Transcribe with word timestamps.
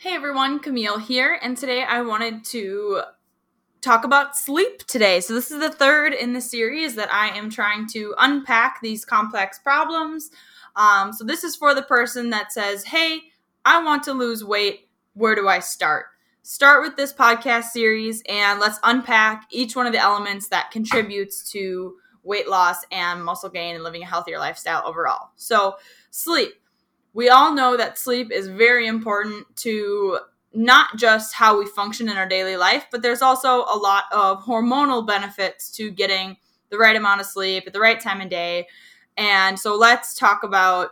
Hey 0.00 0.14
everyone, 0.14 0.60
Camille 0.60 0.98
here, 0.98 1.40
and 1.42 1.56
today 1.56 1.82
I 1.82 2.02
wanted 2.02 2.44
to 2.44 3.02
talk 3.80 4.04
about 4.04 4.36
sleep 4.36 4.86
today. 4.86 5.18
So, 5.18 5.34
this 5.34 5.50
is 5.50 5.58
the 5.58 5.72
third 5.72 6.14
in 6.14 6.34
the 6.34 6.40
series 6.40 6.94
that 6.94 7.12
I 7.12 7.36
am 7.36 7.50
trying 7.50 7.88
to 7.88 8.14
unpack 8.16 8.80
these 8.80 9.04
complex 9.04 9.58
problems. 9.58 10.30
Um, 10.76 11.12
so, 11.12 11.24
this 11.24 11.42
is 11.42 11.56
for 11.56 11.74
the 11.74 11.82
person 11.82 12.30
that 12.30 12.52
says, 12.52 12.84
Hey, 12.84 13.22
I 13.64 13.82
want 13.82 14.04
to 14.04 14.12
lose 14.12 14.44
weight. 14.44 14.88
Where 15.14 15.34
do 15.34 15.48
I 15.48 15.58
start? 15.58 16.06
Start 16.44 16.84
with 16.84 16.94
this 16.94 17.12
podcast 17.12 17.70
series 17.70 18.22
and 18.28 18.60
let's 18.60 18.78
unpack 18.84 19.48
each 19.50 19.74
one 19.74 19.88
of 19.88 19.92
the 19.92 19.98
elements 19.98 20.46
that 20.50 20.70
contributes 20.70 21.50
to 21.50 21.96
weight 22.22 22.48
loss 22.48 22.84
and 22.92 23.24
muscle 23.24 23.50
gain 23.50 23.74
and 23.74 23.82
living 23.82 24.04
a 24.04 24.06
healthier 24.06 24.38
lifestyle 24.38 24.86
overall. 24.86 25.30
So, 25.34 25.74
sleep 26.12 26.52
we 27.18 27.28
all 27.28 27.52
know 27.52 27.76
that 27.76 27.98
sleep 27.98 28.30
is 28.30 28.46
very 28.46 28.86
important 28.86 29.44
to 29.56 30.20
not 30.54 30.96
just 30.96 31.34
how 31.34 31.58
we 31.58 31.66
function 31.66 32.08
in 32.08 32.16
our 32.16 32.28
daily 32.28 32.56
life, 32.56 32.86
but 32.92 33.02
there's 33.02 33.22
also 33.22 33.64
a 33.64 33.76
lot 33.76 34.04
of 34.12 34.44
hormonal 34.44 35.04
benefits 35.04 35.68
to 35.72 35.90
getting 35.90 36.36
the 36.70 36.78
right 36.78 36.94
amount 36.94 37.20
of 37.20 37.26
sleep 37.26 37.64
at 37.66 37.72
the 37.72 37.80
right 37.80 37.98
time 37.98 38.20
of 38.20 38.28
day. 38.28 38.68
And 39.16 39.58
so 39.58 39.74
let's 39.74 40.14
talk 40.14 40.44
about 40.44 40.90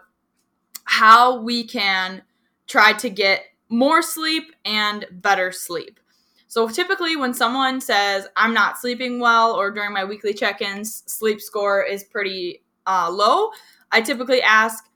how 0.82 1.40
we 1.40 1.62
can 1.62 2.22
try 2.66 2.92
to 2.94 3.08
get 3.08 3.44
more 3.68 4.02
sleep 4.02 4.52
and 4.64 5.06
better 5.12 5.52
sleep. 5.52 6.00
So 6.48 6.68
typically, 6.68 7.14
when 7.14 7.34
someone 7.34 7.80
says, 7.80 8.26
I'm 8.34 8.52
not 8.52 8.78
sleeping 8.80 9.20
well, 9.20 9.52
or 9.52 9.70
during 9.70 9.92
my 9.92 10.04
weekly 10.04 10.34
check 10.34 10.60
ins, 10.60 11.04
sleep 11.06 11.40
score 11.40 11.84
is 11.84 12.02
pretty 12.02 12.64
uh, 12.84 13.10
low, 13.12 13.50
I 13.92 14.00
typically 14.00 14.42
ask, 14.42 14.90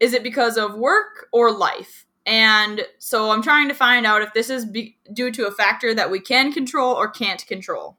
is 0.00 0.12
it 0.12 0.22
because 0.22 0.56
of 0.56 0.74
work 0.74 1.28
or 1.32 1.50
life? 1.50 2.06
And 2.24 2.84
so 2.98 3.30
I'm 3.30 3.42
trying 3.42 3.68
to 3.68 3.74
find 3.74 4.04
out 4.04 4.22
if 4.22 4.34
this 4.34 4.50
is 4.50 4.66
be- 4.66 4.98
due 5.12 5.30
to 5.30 5.46
a 5.46 5.52
factor 5.52 5.94
that 5.94 6.10
we 6.10 6.18
can 6.18 6.52
control 6.52 6.92
or 6.94 7.08
can't 7.08 7.46
control. 7.46 7.96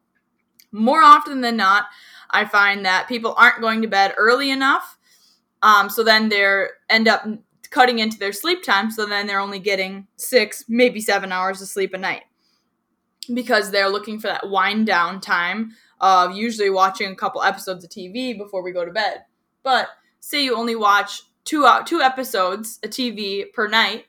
More 0.71 1.01
often 1.01 1.41
than 1.41 1.55
not, 1.55 1.85
I 2.29 2.43
find 2.43 2.85
that 2.85 3.07
people 3.07 3.33
aren't 3.37 3.61
going 3.61 3.81
to 3.81 3.87
bed 3.87 4.13
early 4.17 4.51
enough. 4.51 4.97
Um, 5.61 5.89
so 5.89 6.03
then 6.03 6.27
they 6.27 6.65
end 6.89 7.07
up 7.07 7.25
cutting 7.69 7.99
into 7.99 8.19
their 8.19 8.33
sleep 8.33 8.63
time. 8.63 8.91
So 8.91 9.05
then 9.05 9.27
they're 9.27 9.39
only 9.39 9.59
getting 9.59 10.07
six, 10.17 10.65
maybe 10.67 10.99
seven 10.99 11.31
hours 11.31 11.61
of 11.61 11.69
sleep 11.69 11.93
a 11.93 11.97
night 11.97 12.23
because 13.33 13.71
they're 13.71 13.89
looking 13.89 14.19
for 14.19 14.27
that 14.27 14.49
wind 14.49 14.87
down 14.87 15.19
time 15.19 15.71
of 15.99 16.35
usually 16.35 16.69
watching 16.69 17.11
a 17.11 17.15
couple 17.15 17.41
episodes 17.41 17.83
of 17.83 17.89
TV 17.89 18.37
before 18.37 18.63
we 18.63 18.71
go 18.71 18.85
to 18.85 18.91
bed. 18.91 19.23
But 19.63 19.87
say 20.19 20.43
you 20.43 20.55
only 20.55 20.75
watch 20.75 21.23
two 21.47 21.65
uh, 21.65 21.83
two 21.83 22.01
episodes 22.01 22.79
a 22.83 22.87
TV 22.87 23.51
per 23.51 23.67
night. 23.67 24.05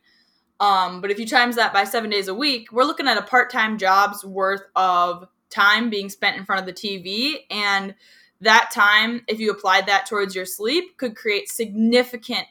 Um, 0.60 1.00
but 1.00 1.10
if 1.10 1.18
you 1.18 1.26
times 1.26 1.56
that 1.56 1.72
by 1.72 1.84
seven 1.84 2.10
days 2.10 2.28
a 2.28 2.34
week, 2.34 2.72
we're 2.72 2.84
looking 2.84 3.06
at 3.06 3.16
a 3.16 3.22
part 3.22 3.50
time 3.50 3.78
job's 3.78 4.24
worth 4.24 4.62
of 4.74 5.24
time 5.50 5.88
being 5.88 6.10
spent 6.10 6.36
in 6.36 6.44
front 6.44 6.60
of 6.60 6.66
the 6.66 6.72
TV. 6.72 7.44
And 7.48 7.94
that 8.40 8.70
time, 8.72 9.22
if 9.28 9.38
you 9.38 9.50
applied 9.50 9.86
that 9.86 10.06
towards 10.06 10.34
your 10.34 10.44
sleep, 10.44 10.96
could 10.96 11.16
create 11.16 11.48
significant 11.48 12.46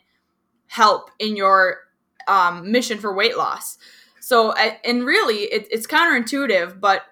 help 0.67 1.11
in 1.19 1.35
your 1.35 1.79
um, 2.27 2.71
mission 2.71 2.97
for 2.97 3.13
weight 3.13 3.37
loss. 3.37 3.77
So, 4.21 4.53
and 4.53 5.05
really, 5.05 5.43
it, 5.43 5.67
it's 5.69 5.87
counterintuitive, 5.87 6.79
but 6.79 7.03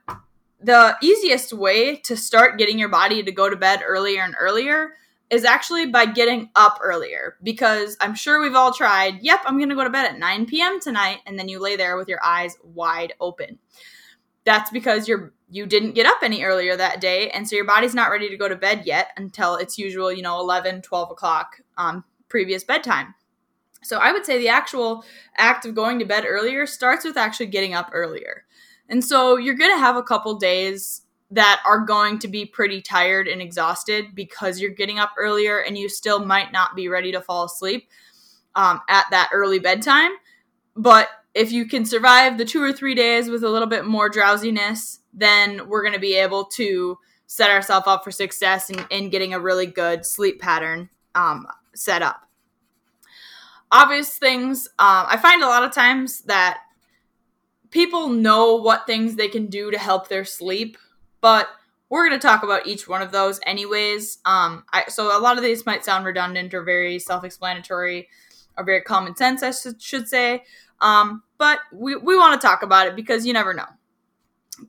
the 0.59 0.97
easiest 1.01 1.53
way 1.53 1.97
to 1.97 2.17
start 2.17 2.57
getting 2.57 2.79
your 2.79 2.89
body 2.89 3.21
to 3.23 3.31
go 3.31 3.49
to 3.49 3.55
bed 3.55 3.81
earlier 3.85 4.21
and 4.21 4.35
earlier 4.39 4.93
is 5.29 5.43
actually 5.43 5.87
by 5.87 6.05
getting 6.05 6.49
up 6.55 6.79
earlier 6.83 7.35
because 7.41 7.97
I'm 7.99 8.13
sure 8.13 8.41
we've 8.41 8.55
all 8.55 8.73
tried, 8.73 9.21
yep, 9.21 9.41
I'm 9.45 9.57
going 9.57 9.69
to 9.69 9.75
go 9.75 9.83
to 9.83 9.89
bed 9.89 10.05
at 10.05 10.19
9 10.19 10.45
p.m. 10.45 10.79
tonight 10.79 11.19
and 11.25 11.37
then 11.37 11.49
you 11.49 11.59
lay 11.59 11.75
there 11.75 11.97
with 11.97 12.07
your 12.07 12.23
eyes 12.23 12.57
wide 12.63 13.13
open. 13.19 13.59
That's 14.43 14.69
because 14.69 15.07
you're 15.07 15.33
you 15.47 15.67
didn't 15.67 15.93
get 15.93 16.07
up 16.07 16.17
any 16.23 16.43
earlier 16.43 16.75
that 16.75 16.99
day 16.99 17.29
and 17.29 17.47
so 17.47 17.55
your 17.55 17.65
body's 17.65 17.93
not 17.93 18.09
ready 18.09 18.29
to 18.29 18.37
go 18.37 18.49
to 18.49 18.55
bed 18.55 18.83
yet 18.85 19.09
until 19.15 19.55
it's 19.55 19.77
usual, 19.77 20.11
you 20.11 20.23
know, 20.23 20.39
11, 20.39 20.81
12 20.81 21.11
o'clock 21.11 21.61
um, 21.77 22.03
previous 22.29 22.63
bedtime. 22.63 23.13
So 23.83 23.99
I 23.99 24.11
would 24.11 24.25
say 24.25 24.39
the 24.39 24.49
actual 24.49 25.05
act 25.37 25.65
of 25.65 25.75
going 25.75 25.99
to 25.99 26.05
bed 26.05 26.25
earlier 26.27 26.65
starts 26.65 27.05
with 27.05 27.17
actually 27.17 27.45
getting 27.47 27.75
up 27.75 27.91
earlier. 27.93 28.45
And 28.89 29.03
so 29.03 29.37
you're 29.37 29.55
going 29.55 29.71
to 29.71 29.79
have 29.79 29.95
a 29.95 30.03
couple 30.03 30.35
days 30.35 31.01
that 31.31 31.61
are 31.65 31.79
going 31.79 32.19
to 32.19 32.27
be 32.27 32.45
pretty 32.45 32.81
tired 32.81 33.27
and 33.27 33.41
exhausted 33.41 34.13
because 34.13 34.59
you're 34.59 34.71
getting 34.71 34.99
up 34.99 35.11
earlier 35.17 35.59
and 35.59 35.77
you 35.77 35.89
still 35.89 36.23
might 36.23 36.51
not 36.51 36.75
be 36.75 36.87
ready 36.87 37.11
to 37.11 37.21
fall 37.21 37.45
asleep 37.45 37.89
um, 38.55 38.79
at 38.87 39.05
that 39.11 39.29
early 39.33 39.59
bedtime. 39.59 40.11
But 40.75 41.09
if 41.33 41.51
you 41.51 41.65
can 41.65 41.85
survive 41.85 42.37
the 42.37 42.45
two 42.45 42.61
or 42.61 42.71
three 42.71 42.95
days 42.95 43.29
with 43.29 43.43
a 43.43 43.49
little 43.49 43.67
bit 43.67 43.85
more 43.85 44.07
drowsiness, 44.07 44.99
then 45.13 45.67
we're 45.67 45.81
going 45.81 45.93
to 45.93 45.99
be 45.99 46.15
able 46.15 46.45
to 46.45 46.97
set 47.27 47.49
ourselves 47.49 47.87
up 47.87 48.03
for 48.03 48.11
success 48.11 48.69
in, 48.69 48.85
in 48.89 49.09
getting 49.09 49.33
a 49.33 49.39
really 49.39 49.65
good 49.65 50.05
sleep 50.05 50.39
pattern 50.39 50.89
um, 51.15 51.47
set 51.73 52.01
up. 52.01 52.21
Obvious 53.71 54.17
things, 54.17 54.67
uh, 54.79 55.05
I 55.09 55.17
find 55.17 55.41
a 55.41 55.47
lot 55.47 55.63
of 55.63 55.73
times 55.73 56.21
that 56.21 56.59
people 57.71 58.09
know 58.09 58.55
what 58.55 58.85
things 58.85 59.15
they 59.15 59.27
can 59.27 59.47
do 59.47 59.71
to 59.71 59.77
help 59.77 60.07
their 60.07 60.23
sleep 60.23 60.77
but 61.25 61.49
we're 61.89 62.07
going 62.07 62.19
to 62.19 62.27
talk 62.27 62.43
about 62.43 62.67
each 62.67 62.87
one 62.87 63.01
of 63.01 63.11
those 63.11 63.39
anyways. 63.47 64.19
Um, 64.25 64.63
I, 64.71 64.83
so 64.89 65.17
a 65.17 65.19
lot 65.19 65.37
of 65.37 65.43
these 65.43 65.65
might 65.65 65.83
sound 65.83 66.05
redundant 66.05 66.53
or 66.53 66.61
very 66.61 66.99
self-explanatory 66.99 68.07
or 68.55 68.63
very 68.63 68.81
common 68.81 69.15
sense, 69.15 69.41
I 69.41 69.49
should, 69.49 69.81
should 69.81 70.07
say. 70.07 70.43
Um, 70.81 71.23
but 71.39 71.61
we, 71.73 71.95
we 71.95 72.15
want 72.15 72.39
to 72.39 72.47
talk 72.47 72.61
about 72.61 72.85
it 72.85 72.95
because 72.95 73.25
you 73.25 73.33
never 73.33 73.55
know. 73.55 73.65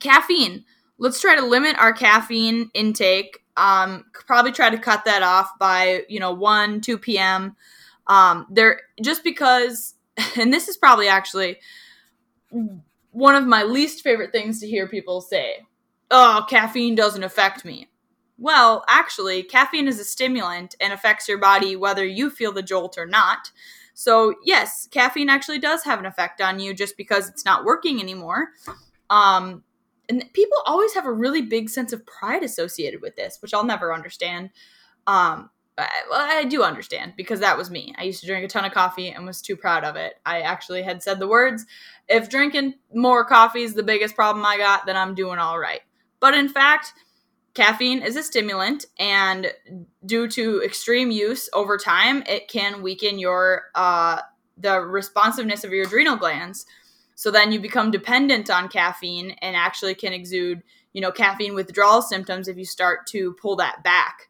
Caffeine. 0.01 0.65
Let's 0.97 1.21
try 1.21 1.37
to 1.37 1.45
limit 1.45 1.77
our 1.77 1.93
caffeine 1.93 2.71
intake. 2.73 3.41
Um, 3.59 4.07
probably 4.27 4.53
try 4.53 4.71
to 4.71 4.79
cut 4.79 5.05
that 5.05 5.23
off 5.23 5.59
by 5.59 6.05
you 6.09 6.21
know 6.21 6.33
1 6.33 6.81
2 6.81 6.97
p.m 6.97 7.57
um 8.07 8.47
there 8.51 8.81
just 9.03 9.23
because 9.25 9.95
and 10.37 10.53
this 10.53 10.69
is 10.69 10.77
probably 10.79 11.09
actually 11.09 11.59
one 13.11 13.35
of 13.35 13.47
my 13.47 13.63
least 13.63 14.03
favorite 14.03 14.33
things 14.33 14.61
to 14.61 14.67
hear 14.67 14.87
people 14.87 15.21
say 15.23 15.67
oh, 16.11 16.47
caffeine 16.49 16.95
doesn't 16.95 17.25
affect 17.25 17.65
me. 17.65 17.89
Well, 18.39 18.85
actually, 18.89 19.43
caffeine 19.43 19.89
is 19.89 19.99
a 19.99 20.05
stimulant 20.05 20.75
and 20.81 20.93
affects 20.93 21.29
your 21.29 21.39
body 21.39 21.75
whether 21.75 22.05
you 22.05 22.29
feel 22.31 22.53
the 22.53 22.63
jolt 22.63 22.99
or 22.99 23.07
not. 23.07 23.51
So, 23.95 24.35
yes, 24.45 24.87
caffeine 24.91 25.31
actually 25.31 25.59
does 25.59 25.83
have 25.85 25.99
an 25.99 26.07
effect 26.07 26.43
on 26.43 26.61
you 26.61 26.75
just 26.75 26.99
because 26.99 27.29
it's 27.31 27.47
not 27.47 27.65
working 27.65 27.99
anymore. 28.01 28.49
Um, 29.09 29.65
and 30.09 30.25
people 30.35 30.59
always 30.67 30.93
have 30.93 31.07
a 31.07 31.13
really 31.13 31.43
big 31.43 31.71
sense 31.71 31.93
of 31.95 32.05
pride 32.05 32.43
associated 32.43 33.01
with 33.01 33.17
this, 33.17 33.39
which 33.41 33.55
I'll 33.55 33.65
never 33.65 33.95
understand. 33.95 34.51
Um, 35.07 35.51
I, 35.79 35.89
well, 36.11 36.21
I 36.21 36.45
do 36.45 36.63
understand 36.63 37.15
because 37.17 37.41
that 37.41 37.57
was 37.57 37.71
me. 37.71 37.95
I 37.99 38.05
used 38.05 38.21
to 38.21 38.27
drink 38.27 38.45
a 38.45 38.49
ton 38.49 38.65
of 38.65 38.73
coffee 38.73 39.11
and 39.11 39.27
was 39.27 39.43
too 39.43 39.57
proud 39.57 39.85
of 39.85 39.97
it. 39.97 40.15
I 40.25 40.41
actually 40.41 40.83
had 40.83 41.03
said 41.03 41.19
the 41.19 41.29
words, 41.29 41.67
if 42.09 42.29
drinking 42.29 42.75
more 42.95 43.25
coffee 43.25 43.63
is 43.63 43.75
the 43.75 43.83
biggest 43.83 44.15
problem 44.15 44.45
I 44.45 44.59
got, 44.59 44.87
then 44.87 44.97
I'm 44.97 45.15
doing 45.15 45.39
all 45.39 45.59
right. 45.59 45.81
But 46.21 46.35
in 46.35 46.49
fact, 46.49 46.93
caffeine 47.55 48.03
is 48.03 48.17
a 48.17 48.23
stimulant, 48.23 48.87
and 48.99 49.53
due 50.05 50.29
to 50.29 50.63
extreme 50.63 51.11
use 51.11 51.49
over 51.53 51.79
time, 51.79 52.23
it 52.27 52.49
can 52.49 52.83
weaken 52.83 53.19
your 53.19 53.65
uh, 53.75 54.21
the 54.59 54.81
responsiveness 54.81 55.65
of 55.65 55.73
your 55.73 55.87
adrenal 55.87 56.17
glands. 56.17 56.67
So 57.15 57.31
then 57.31 57.51
you 57.51 57.61
become 57.61 57.91
dependent 57.91 58.51
on 58.51 58.69
caffeine 58.69 59.31
and 59.43 59.57
actually 59.57 59.95
can 59.95 60.13
exude, 60.13 60.63
you 60.93 61.01
know, 61.01 61.11
caffeine 61.11 61.55
withdrawal 61.55 62.03
symptoms 62.03 62.47
if 62.47 62.57
you 62.57 62.65
start 62.65 63.07
to 63.09 63.35
pull 63.41 63.57
that 63.57 63.83
back. 63.83 64.29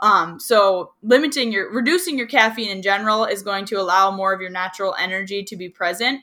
Um, 0.00 0.40
so 0.40 0.92
limiting 1.02 1.52
your 1.52 1.72
reducing 1.72 2.18
your 2.18 2.26
caffeine 2.26 2.70
in 2.70 2.82
general 2.82 3.24
is 3.24 3.42
going 3.42 3.64
to 3.66 3.80
allow 3.80 4.10
more 4.10 4.32
of 4.32 4.40
your 4.40 4.50
natural 4.50 4.94
energy 4.98 5.44
to 5.44 5.56
be 5.56 5.68
present 5.68 6.22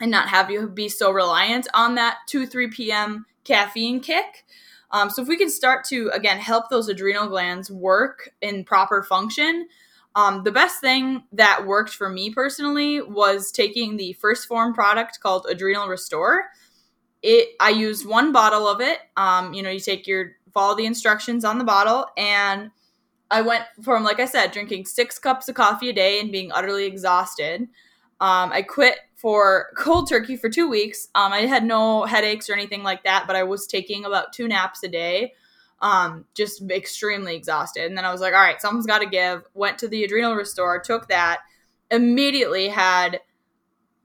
and 0.00 0.10
not 0.10 0.28
have 0.28 0.50
you 0.50 0.68
be 0.68 0.88
so 0.88 1.10
reliant 1.10 1.68
on 1.74 1.94
that 1.94 2.18
2 2.26 2.46
3 2.46 2.68
p.m 2.68 3.26
caffeine 3.48 4.00
kick. 4.00 4.44
Um, 4.90 5.10
so 5.10 5.22
if 5.22 5.28
we 5.28 5.36
can 5.36 5.50
start 5.50 5.84
to 5.86 6.10
again 6.12 6.38
help 6.38 6.68
those 6.70 6.88
adrenal 6.88 7.28
glands 7.28 7.70
work 7.70 8.30
in 8.40 8.64
proper 8.64 9.02
function, 9.02 9.66
um, 10.14 10.42
the 10.44 10.52
best 10.52 10.80
thing 10.80 11.24
that 11.32 11.66
worked 11.66 11.90
for 11.90 12.08
me 12.08 12.30
personally 12.30 13.00
was 13.02 13.52
taking 13.52 13.96
the 13.96 14.16
1st 14.22 14.46
Phorm 14.46 14.74
product 14.74 15.20
called 15.20 15.46
Adrenal 15.48 15.88
Restore. 15.88 16.44
It 17.22 17.50
I 17.60 17.70
used 17.70 18.06
one 18.06 18.32
bottle 18.32 18.68
of 18.68 18.80
it. 18.80 18.98
Um, 19.16 19.52
you 19.52 19.62
know, 19.62 19.70
you 19.70 19.80
take 19.80 20.06
your 20.06 20.32
follow 20.52 20.76
the 20.76 20.86
instructions 20.86 21.44
on 21.44 21.58
the 21.58 21.64
bottle, 21.64 22.06
and 22.16 22.70
I 23.30 23.42
went 23.42 23.64
from 23.82 24.04
like 24.04 24.20
I 24.20 24.24
said, 24.24 24.52
drinking 24.52 24.86
six 24.86 25.18
cups 25.18 25.48
of 25.48 25.54
coffee 25.54 25.90
a 25.90 25.92
day 25.92 26.20
and 26.20 26.32
being 26.32 26.52
utterly 26.52 26.86
exhausted. 26.86 27.62
Um, 28.20 28.50
I 28.52 28.62
quit 28.62 28.98
for 29.18 29.66
cold 29.76 30.08
turkey 30.08 30.36
for 30.36 30.48
two 30.48 30.70
weeks. 30.70 31.08
Um, 31.16 31.32
I 31.32 31.40
had 31.40 31.64
no 31.64 32.04
headaches 32.04 32.48
or 32.48 32.54
anything 32.54 32.84
like 32.84 33.02
that, 33.02 33.24
but 33.26 33.34
I 33.34 33.42
was 33.42 33.66
taking 33.66 34.04
about 34.04 34.32
two 34.32 34.46
naps 34.46 34.84
a 34.84 34.88
day, 34.88 35.34
um, 35.80 36.24
just 36.34 36.62
extremely 36.70 37.34
exhausted. 37.34 37.86
And 37.86 37.98
then 37.98 38.04
I 38.04 38.12
was 38.12 38.20
like, 38.20 38.32
all 38.32 38.40
right, 38.40 38.62
something's 38.62 38.86
got 38.86 39.00
to 39.00 39.08
give. 39.08 39.42
Went 39.54 39.76
to 39.78 39.88
the 39.88 40.04
adrenal 40.04 40.36
restore, 40.36 40.80
took 40.80 41.08
that, 41.08 41.40
immediately 41.90 42.68
had 42.68 43.20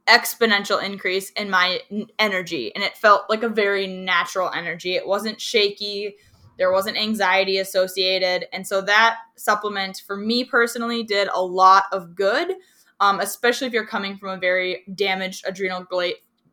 exponential 0.07 0.83
increase 0.83 1.29
in 1.31 1.49
my 1.49 1.79
energy 2.19 2.73
and 2.75 2.83
it 2.83 2.97
felt 2.97 3.29
like 3.29 3.41
a 3.41 3.47
very 3.47 3.87
natural 3.87 4.51
energy 4.53 4.95
it 4.95 5.07
wasn't 5.07 5.39
shaky 5.39 6.13
there 6.57 6.73
wasn't 6.73 6.97
anxiety 6.97 7.57
associated 7.57 8.45
and 8.51 8.67
so 8.67 8.81
that 8.81 9.15
supplement 9.37 10.03
for 10.05 10.17
me 10.17 10.43
personally 10.43 11.03
did 11.03 11.29
a 11.33 11.41
lot 11.41 11.85
of 11.93 12.15
good 12.15 12.53
um, 12.99 13.19
especially 13.19 13.67
if 13.67 13.73
you're 13.73 13.85
coming 13.85 14.17
from 14.17 14.29
a 14.29 14.37
very 14.37 14.83
damaged 14.95 15.45
adrenal 15.47 15.85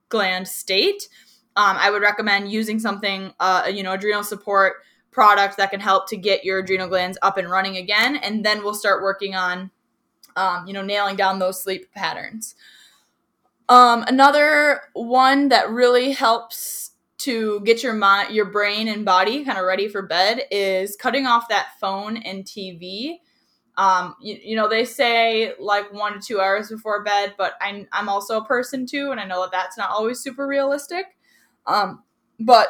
gland 0.08 0.46
state 0.46 1.08
um, 1.56 1.76
i 1.78 1.90
would 1.90 2.02
recommend 2.02 2.50
using 2.50 2.78
something 2.78 3.32
uh, 3.40 3.70
you 3.72 3.82
know 3.82 3.92
adrenal 3.92 4.25
support 4.25 4.75
product 5.10 5.56
that 5.56 5.70
can 5.70 5.81
help 5.81 6.08
to 6.08 6.16
get 6.16 6.44
your 6.44 6.60
adrenal 6.60 6.88
glands 6.88 7.19
up 7.22 7.37
and 7.37 7.50
running 7.50 7.76
again 7.76 8.16
and 8.16 8.44
then 8.44 8.62
we'll 8.62 8.75
start 8.75 9.02
working 9.02 9.34
on 9.34 9.70
um, 10.37 10.66
you 10.66 10.72
know 10.72 10.82
nailing 10.82 11.16
down 11.16 11.38
those 11.38 11.62
sleep 11.62 11.92
patterns 11.92 12.54
um, 13.70 14.02
another 14.08 14.81
one 14.94 15.48
that 15.50 15.70
really 15.70 16.10
helps 16.10 16.90
to 17.19 17.60
get 17.60 17.82
your 17.82 17.92
mind, 17.92 18.34
your 18.34 18.46
brain 18.46 18.88
and 18.88 19.04
body 19.04 19.44
kind 19.44 19.58
of 19.58 19.64
ready 19.64 19.88
for 19.88 20.02
bed 20.02 20.42
is 20.50 20.96
cutting 20.96 21.26
off 21.26 21.48
that 21.48 21.69
phone 21.81 22.16
and 22.16 22.44
TV. 22.44 23.19
Um, 23.81 24.15
you, 24.21 24.38
you, 24.43 24.56
know, 24.56 24.69
they 24.69 24.85
say 24.85 25.55
like 25.59 25.91
one 25.91 26.12
to 26.12 26.21
two 26.21 26.38
hours 26.38 26.69
before 26.69 27.03
bed, 27.03 27.35
but 27.38 27.55
I'm, 27.62 27.88
I'm 27.93 28.11
also 28.11 28.38
a 28.38 28.44
person 28.44 28.85
too, 28.85 29.11
and 29.11 29.19
I 29.19 29.25
know 29.25 29.41
that 29.41 29.53
that's 29.53 29.79
not 29.79 29.88
always 29.88 30.21
super 30.21 30.47
realistic. 30.47 31.06
Um, 31.67 32.03
but 32.38 32.69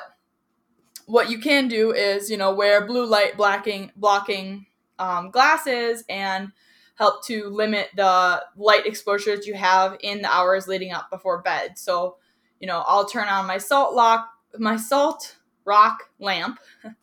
what 1.07 1.29
you 1.29 1.41
can 1.41 1.67
do 1.67 1.93
is, 1.93 2.31
you 2.31 2.37
know, 2.37 2.55
wear 2.55 2.87
blue 2.87 3.07
light 3.07 3.37
blocking 3.37 3.91
blocking 3.97 4.67
um, 5.01 5.33
glasses 5.33 6.05
and 6.09 6.53
help 6.95 7.25
to 7.25 7.49
limit 7.49 7.89
the 7.97 8.45
light 8.57 8.87
exposures 8.87 9.47
you 9.49 9.55
have 9.55 9.97
in 10.03 10.23
the 10.23 10.33
hours 10.33 10.69
leading 10.69 10.93
up 10.93 11.11
before 11.11 11.43
bed. 11.43 11.77
So, 11.77 12.19
you 12.61 12.69
know, 12.69 12.85
I'll 12.87 13.07
turn 13.07 13.27
on 13.27 13.47
my 13.47 13.59
salt 13.59 13.95
lock, 13.95 14.29
my 14.59 14.77
salt 14.77 15.37
rock 15.65 16.05
lamp, 16.21 16.61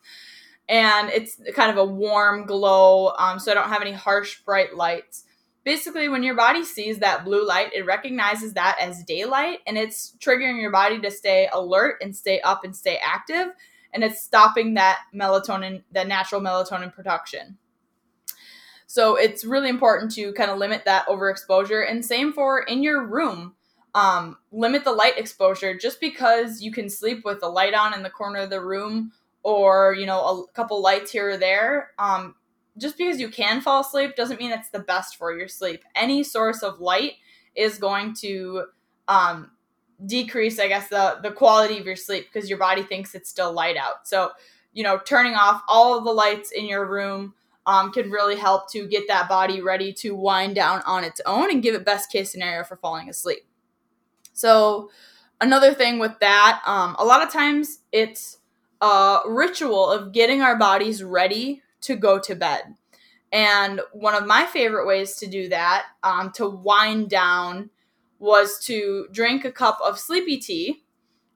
and 0.68 1.10
it's 1.10 1.40
kind 1.54 1.70
of 1.70 1.78
a 1.78 1.84
warm 1.84 2.46
glow, 2.46 3.12
um, 3.18 3.38
so 3.38 3.50
I 3.50 3.54
don't 3.54 3.68
have 3.68 3.82
any 3.82 3.92
harsh 3.92 4.40
bright 4.42 4.76
lights. 4.76 5.24
Basically, 5.64 6.08
when 6.08 6.22
your 6.22 6.36
body 6.36 6.64
sees 6.64 6.98
that 6.98 7.24
blue 7.24 7.46
light, 7.46 7.72
it 7.74 7.84
recognizes 7.84 8.54
that 8.54 8.76
as 8.80 9.04
daylight, 9.04 9.60
and 9.66 9.76
it's 9.76 10.16
triggering 10.18 10.60
your 10.60 10.70
body 10.70 11.00
to 11.00 11.10
stay 11.10 11.48
alert 11.52 11.96
and 12.02 12.14
stay 12.14 12.40
up 12.40 12.64
and 12.64 12.74
stay 12.76 12.98
active, 13.04 13.48
and 13.92 14.04
it's 14.04 14.20
stopping 14.20 14.74
that 14.74 15.00
melatonin, 15.14 15.82
that 15.92 16.08
natural 16.08 16.40
melatonin 16.40 16.92
production. 16.92 17.58
So 18.86 19.16
it's 19.16 19.44
really 19.44 19.68
important 19.68 20.12
to 20.12 20.32
kind 20.32 20.50
of 20.50 20.58
limit 20.58 20.86
that 20.86 21.06
overexposure. 21.08 21.88
And 21.88 22.02
same 22.02 22.32
for 22.32 22.60
in 22.62 22.82
your 22.82 23.04
room. 23.06 23.54
Um, 23.94 24.36
limit 24.52 24.84
the 24.84 24.92
light 24.92 25.18
exposure 25.18 25.76
just 25.76 26.00
because 26.00 26.62
you 26.62 26.70
can 26.70 26.88
sleep 26.88 27.24
with 27.24 27.40
the 27.40 27.48
light 27.48 27.74
on 27.74 27.94
in 27.94 28.02
the 28.02 28.10
corner 28.10 28.40
of 28.40 28.50
the 28.50 28.60
room 28.60 29.12
or 29.48 29.94
you 29.94 30.04
know 30.04 30.20
a 30.20 30.52
couple 30.52 30.80
lights 30.82 31.10
here 31.10 31.30
or 31.30 31.36
there 31.38 31.90
um, 31.98 32.34
just 32.76 32.98
because 32.98 33.18
you 33.18 33.30
can 33.30 33.60
fall 33.60 33.80
asleep 33.80 34.14
doesn't 34.14 34.38
mean 34.38 34.50
it's 34.50 34.68
the 34.68 34.78
best 34.78 35.16
for 35.16 35.36
your 35.36 35.48
sleep 35.48 35.82
any 35.94 36.22
source 36.22 36.62
of 36.62 36.80
light 36.80 37.12
is 37.54 37.78
going 37.78 38.12
to 38.12 38.64
um, 39.08 39.50
decrease 40.04 40.58
i 40.58 40.68
guess 40.68 40.88
the 40.88 41.18
the 41.22 41.30
quality 41.30 41.78
of 41.78 41.86
your 41.86 41.96
sleep 41.96 42.26
because 42.30 42.50
your 42.50 42.58
body 42.58 42.82
thinks 42.82 43.14
it's 43.14 43.30
still 43.30 43.52
light 43.52 43.76
out 43.76 44.06
so 44.06 44.30
you 44.74 44.84
know 44.84 45.00
turning 45.06 45.34
off 45.34 45.62
all 45.66 45.96
of 45.96 46.04
the 46.04 46.12
lights 46.12 46.52
in 46.52 46.66
your 46.66 46.86
room 46.86 47.32
um, 47.68 47.92
can 47.92 48.10
really 48.10 48.36
help 48.36 48.70
to 48.72 48.86
get 48.86 49.06
that 49.08 49.28
body 49.28 49.60
ready 49.60 49.92
to 49.92 50.14
wind 50.14 50.54
down 50.54 50.80
on 50.86 51.04
its 51.04 51.20
own 51.26 51.50
and 51.50 51.62
give 51.62 51.74
it 51.74 51.84
best 51.84 52.10
case 52.10 52.32
scenario 52.32 52.64
for 52.64 52.76
falling 52.76 53.10
asleep. 53.10 53.44
So, 54.32 54.90
another 55.38 55.74
thing 55.74 55.98
with 55.98 56.18
that, 56.20 56.62
um, 56.64 56.96
a 56.98 57.04
lot 57.04 57.22
of 57.22 57.30
times 57.30 57.80
it's 57.92 58.37
a 58.80 59.20
ritual 59.26 59.90
of 59.90 60.12
getting 60.12 60.42
our 60.42 60.56
bodies 60.56 61.02
ready 61.02 61.62
to 61.82 61.96
go 61.96 62.18
to 62.18 62.34
bed. 62.34 62.74
And 63.32 63.80
one 63.92 64.14
of 64.14 64.26
my 64.26 64.46
favorite 64.46 64.86
ways 64.86 65.16
to 65.16 65.26
do 65.26 65.48
that, 65.50 65.86
um, 66.02 66.32
to 66.32 66.48
wind 66.48 67.10
down, 67.10 67.70
was 68.18 68.58
to 68.64 69.06
drink 69.12 69.44
a 69.44 69.52
cup 69.52 69.78
of 69.84 69.98
sleepy 69.98 70.38
tea. 70.38 70.82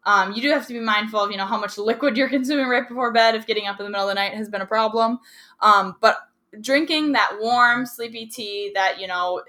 Um, 0.04 0.32
you 0.32 0.42
do 0.42 0.50
have 0.50 0.66
to 0.66 0.72
be 0.72 0.80
mindful 0.80 1.20
of 1.20 1.30
you 1.30 1.36
know 1.36 1.46
how 1.46 1.60
much 1.60 1.78
liquid 1.78 2.16
you're 2.16 2.28
consuming 2.30 2.66
right 2.66 2.88
before 2.88 3.12
bed 3.12 3.34
if 3.34 3.46
getting 3.46 3.66
up 3.66 3.78
in 3.78 3.84
the 3.84 3.90
middle 3.90 4.08
of 4.08 4.10
the 4.10 4.20
night 4.20 4.34
has 4.34 4.48
been 4.48 4.62
a 4.62 4.66
problem. 4.66 5.18
Um, 5.60 5.96
but 6.00 6.16
drinking 6.60 7.12
that 7.12 7.36
warm, 7.40 7.86
sleepy 7.86 8.26
tea 8.26 8.72
that, 8.74 9.00
you 9.00 9.06
know, 9.06 9.42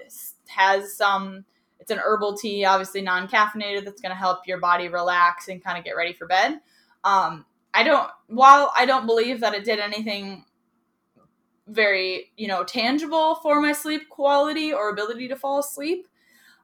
has 0.46 0.96
some, 0.96 1.44
it's 1.80 1.90
an 1.90 1.98
herbal 1.98 2.36
tea, 2.36 2.64
obviously 2.64 3.02
non 3.02 3.28
caffeinated, 3.28 3.84
that's 3.84 4.00
going 4.00 4.10
to 4.10 4.16
help 4.16 4.46
your 4.46 4.58
body 4.58 4.88
relax 4.88 5.48
and 5.48 5.62
kind 5.62 5.78
of 5.78 5.84
get 5.84 5.96
ready 5.96 6.12
for 6.12 6.26
bed. 6.26 6.60
Um, 7.02 7.44
I 7.74 7.82
don't, 7.82 8.08
while 8.28 8.72
I 8.76 8.86
don't 8.86 9.04
believe 9.04 9.40
that 9.40 9.54
it 9.54 9.64
did 9.64 9.80
anything 9.80 10.44
very, 11.66 12.30
you 12.36 12.46
know, 12.46 12.62
tangible 12.62 13.34
for 13.36 13.60
my 13.60 13.72
sleep 13.72 14.08
quality 14.08 14.72
or 14.72 14.88
ability 14.88 15.28
to 15.28 15.36
fall 15.36 15.58
asleep, 15.58 16.06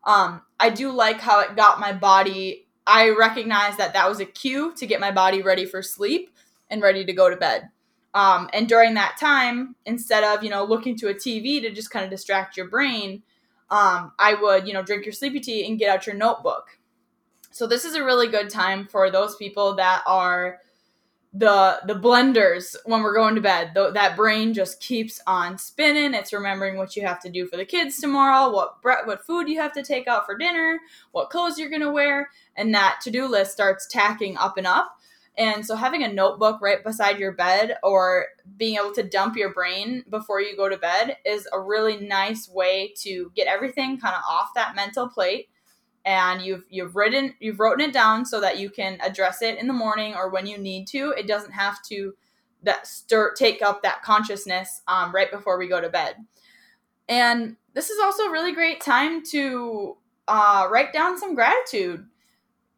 um, 0.05 0.43
I 0.59 0.71
do 0.71 0.93
like 0.93 1.21
how 1.21 1.41
it 1.41 1.57
got 1.57 1.81
my 1.81 1.93
body. 1.93 2.67
I 2.87 3.11
recognize 3.11 3.77
that 3.77 3.93
that 3.93 4.09
was 4.09 4.21
a 4.21 4.25
cue 4.25 4.73
to 4.77 4.87
get 4.87 5.01
my 5.01 5.11
body 5.11 5.43
ready 5.43 5.67
for 5.67 5.83
sleep 5.83 6.31
and 6.71 6.81
ready 6.81 7.05
to 7.05 7.13
go 7.13 7.29
to 7.29 7.37
bed. 7.37 7.69
Um, 8.15 8.49
and 8.53 8.69
during 8.69 8.95
that 8.95 9.17
time, 9.21 9.77
instead 9.87 10.25
of, 10.25 10.43
you 10.43 10.51
know, 10.51 10.65
looking 10.65 10.97
to 10.97 11.09
a 11.09 11.15
TV 11.15 11.61
to 11.63 11.71
just 11.71 11.91
kind 11.91 12.05
of 12.05 12.11
distract 12.11 12.57
your 12.57 12.69
brain, 12.69 13.23
um, 13.71 14.13
I 14.19 14.35
would, 14.41 14.67
you 14.67 14.75
know, 14.75 14.83
drink 14.83 15.05
your 15.05 15.13
sleepy 15.13 15.41
tea 15.41 15.67
and 15.67 15.79
get 15.79 15.91
out 15.91 16.07
your 16.07 16.17
notebook. 16.17 16.79
So 17.53 17.67
this 17.67 17.85
is 17.85 17.95
a 17.95 18.05
really 18.05 18.29
good 18.29 18.51
time 18.51 18.87
for 18.87 19.11
those 19.11 19.37
people 19.37 19.75
that 19.77 20.03
are 20.07 20.59
the 21.33 21.81
the 21.87 21.95
blenders 21.95 22.75
when 22.85 23.03
we're 23.03 23.15
going 23.15 23.37
to 23.37 23.41
bed. 23.41 23.73
Th- 23.75 23.95
that 23.95 24.17
brain 24.17 24.53
just 24.53 24.81
keeps 24.81 25.21
on 25.27 25.59
spinning. 25.59 26.13
It's 26.13 26.33
remembering 26.33 26.77
what 26.77 26.97
you 26.97 27.07
have 27.07 27.21
to 27.21 27.31
do 27.31 27.47
for 27.47 27.57
the 27.57 27.65
kids 27.65 28.01
tomorrow, 28.01 28.53
what 28.53 28.83
bre- 28.83 29.05
what 29.05 29.25
food 29.25 29.49
you 29.49 29.61
have 29.61 29.73
to 29.75 29.83
take 29.83 30.09
out 30.09 30.27
for 30.27 30.37
dinner, 30.37 30.81
what 31.13 31.31
clothes 31.31 31.59
you're 31.59 31.71
going 31.71 31.83
to 31.83 31.93
wear, 31.93 32.31
and 32.57 32.75
that 32.75 33.01
to-do 33.03 33.27
list 33.27 33.53
starts 33.53 33.87
tacking 33.87 34.37
up 34.37 34.57
and 34.57 34.67
up. 34.67 34.97
And 35.39 35.65
so 35.65 35.77
having 35.77 36.03
a 36.03 36.13
notebook 36.13 36.61
right 36.61 36.83
beside 36.83 37.19
your 37.19 37.33
bed 37.33 37.77
or 37.85 38.27
being 38.57 38.77
able 38.77 38.93
to 38.95 39.03
dump 39.03 39.37
your 39.37 39.55
brain 39.55 40.05
before 40.11 40.41
you 40.41 40.57
go 40.57 40.69
to 40.69 40.77
bed 40.77 41.17
is 41.25 41.49
a 41.53 41.61
really 41.61 41.97
nice 41.97 42.49
way 42.49 42.93
to 42.99 43.31
get 43.37 43.47
everything 43.47 43.99
kind 43.99 44.17
of 44.17 44.23
off 44.29 44.49
that 44.57 44.75
mental 44.75 45.09
plate 45.09 45.49
and 46.05 46.43
you've 46.43 46.65
you've 46.71 46.97
written 46.97 47.35
you've 47.41 47.61
written 47.61 47.81
it 47.81 47.93
down 47.93 48.25
so 48.25 48.41
that 48.41 48.59
you 48.59 48.71
can 48.71 48.99
address 49.03 49.43
it 49.43 49.59
in 49.59 49.67
the 49.67 49.73
morning 49.73 50.15
or 50.15 50.31
when 50.31 50.47
you 50.47 50.59
need 50.59 50.87
to. 50.89 51.15
It 51.17 51.27
doesn't 51.27 51.53
have 51.53 51.83
to 51.85 52.15
that 52.63 52.87
stir 52.87 53.33
take 53.35 53.63
up 53.63 53.83
that 53.83 54.03
consciousness 54.03 54.83
um, 54.87 55.13
right 55.15 55.31
before 55.31 55.59
we 55.59 55.69
go 55.69 55.81
to 55.81 55.89
bed. 55.89 56.17
And 57.09 57.57
this 57.75 57.91
is 57.91 57.99
also 57.99 58.25
a 58.25 58.33
really 58.33 58.53
great 58.53 58.81
time 58.81 59.23
to 59.31 59.97
uh, 60.29 60.69
write 60.71 60.93
down 60.93 61.19
some 61.19 61.35
gratitude 61.35 62.07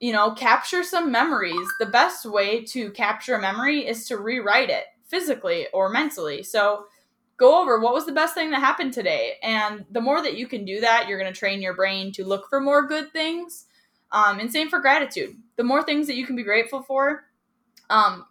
you 0.02 0.12
know, 0.12 0.32
capture 0.32 0.82
some 0.82 1.12
memories. 1.12 1.68
The 1.78 1.86
best 1.86 2.26
way 2.26 2.64
to 2.64 2.90
capture 2.90 3.36
a 3.36 3.40
memory 3.40 3.86
is 3.86 4.08
to 4.08 4.16
rewrite 4.16 4.68
it 4.68 4.86
physically 5.06 5.68
or 5.72 5.90
mentally. 5.90 6.42
So 6.42 6.86
go 7.42 7.60
over 7.60 7.80
what 7.80 7.92
was 7.92 8.06
the 8.06 8.12
best 8.12 8.34
thing 8.34 8.52
that 8.52 8.60
happened 8.60 8.92
today. 8.92 9.34
And 9.42 9.84
the 9.90 10.00
more 10.00 10.22
that 10.22 10.36
you 10.36 10.46
can 10.46 10.64
do 10.64 10.80
that, 10.80 11.08
you're 11.08 11.18
going 11.18 11.32
to 11.32 11.38
train 11.38 11.60
your 11.60 11.74
brain 11.74 12.12
to 12.12 12.24
look 12.24 12.48
for 12.48 12.60
more 12.60 12.86
good 12.86 13.12
things. 13.12 13.66
Um, 14.12 14.38
and 14.38 14.52
same 14.52 14.68
for 14.70 14.78
gratitude. 14.78 15.36
The 15.56 15.64
more 15.64 15.82
things 15.82 16.06
that 16.06 16.14
you 16.14 16.24
can 16.24 16.36
be 16.36 16.44
grateful 16.44 16.82
for, 16.82 17.24
um, 17.90 18.26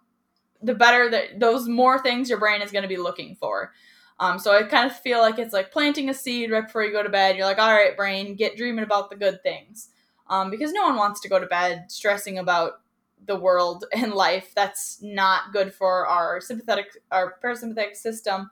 the 0.62 0.75
better 0.75 1.10
that 1.10 1.39
those 1.39 1.68
more 1.68 2.00
things 2.00 2.30
your 2.30 2.39
brain 2.39 2.62
is 2.62 2.72
going 2.72 2.84
to 2.84 2.88
be 2.88 2.98
looking 2.98 3.36
for. 3.36 3.74
Um, 4.20 4.39
so 4.39 4.56
I 4.56 4.63
kind 4.63 4.89
of 4.89 4.96
feel 4.96 5.20
like 5.20 5.39
it's 5.39 5.53
like 5.53 5.72
planting 5.72 6.10
a 6.10 6.13
seed 6.13 6.51
right 6.51 6.65
before 6.65 6.84
you 6.84 6.94
go 6.94 7.03
to 7.03 7.10
bed. 7.10 7.36
You're 7.36 7.48
like, 7.48 7.60
all 7.60 7.74
right, 7.74 7.98
brain, 7.98 8.36
get 8.36 8.56
dreaming 8.56 8.86
about 8.86 9.10
the 9.10 9.15
good 9.18 9.44
things 9.44 9.89
um, 10.30 10.50
because 10.50 10.72
no 10.72 10.84
one 10.84 10.96
wants 10.96 11.20
to 11.22 11.30
go 11.30 11.39
to 11.39 11.48
bed 11.48 11.86
stressing 11.89 12.38
about 12.38 12.82
the 13.25 13.36
world 13.36 13.84
and 13.94 14.13
life. 14.13 14.53
That's 14.56 15.01
not 15.01 15.51
good 15.51 15.74
for 15.74 16.08
our 16.08 16.39
sympathetic, 16.39 16.86
our 17.12 17.36
parasympathetic 17.44 17.96
system, 17.96 18.51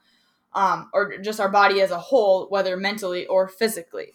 um, 0.53 0.89
or 0.93 1.17
just 1.19 1.39
our 1.39 1.49
body 1.49 1.81
as 1.81 1.91
a 1.91 1.99
whole, 1.99 2.47
whether 2.49 2.75
mentally 2.77 3.25
or 3.27 3.47
physically. 3.47 4.13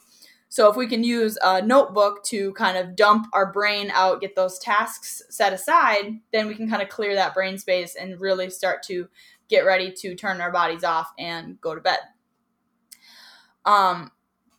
So 0.49 0.71
if 0.71 0.77
we 0.77 0.87
can 0.87 1.03
use 1.03 1.37
a 1.43 1.63
notebook 1.63 2.23
to 2.27 2.53
kind 2.53 2.79
of 2.79 2.95
dump 2.95 3.27
our 3.33 3.53
brain 3.53 3.91
out, 3.93 4.21
get 4.21 4.37
those 4.37 4.59
tasks 4.59 5.23
set 5.29 5.53
aside, 5.53 6.21
then 6.33 6.47
we 6.47 6.55
can 6.55 6.69
kind 6.69 6.81
of 6.81 6.89
clear 6.89 7.15
that 7.17 7.35
brain 7.35 7.59
space 7.59 7.97
and 7.97 8.21
really 8.21 8.51
start 8.51 8.85
to 8.85 9.09
get 9.49 9.65
ready 9.65 9.93
to 9.93 10.15
turn 10.15 10.41
our 10.41 10.53
bodies 10.53 10.85
off 10.85 11.13
and 11.19 11.61
go 11.61 11.75
to 11.75 11.81
bed. 11.81 11.99
Um, 13.65 14.13